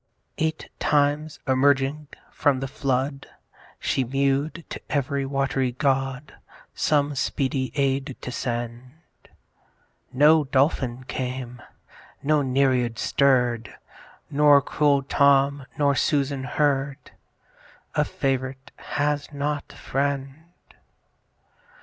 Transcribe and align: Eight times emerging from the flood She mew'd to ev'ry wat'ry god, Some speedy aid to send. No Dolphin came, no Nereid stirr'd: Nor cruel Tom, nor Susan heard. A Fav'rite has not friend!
Eight 0.39 0.71
times 0.79 1.37
emerging 1.47 2.07
from 2.31 2.59
the 2.59 2.67
flood 2.67 3.27
She 3.79 4.03
mew'd 4.03 4.65
to 4.71 4.81
ev'ry 4.89 5.27
wat'ry 5.27 5.73
god, 5.73 6.33
Some 6.73 7.13
speedy 7.13 7.71
aid 7.75 8.17
to 8.21 8.31
send. 8.31 8.93
No 10.11 10.45
Dolphin 10.45 11.03
came, 11.03 11.61
no 12.23 12.41
Nereid 12.41 12.97
stirr'd: 12.97 13.75
Nor 14.31 14.59
cruel 14.63 15.03
Tom, 15.03 15.67
nor 15.77 15.93
Susan 15.93 16.45
heard. 16.45 17.11
A 17.93 18.03
Fav'rite 18.03 18.71
has 18.95 19.31
not 19.31 19.71
friend! 19.71 20.33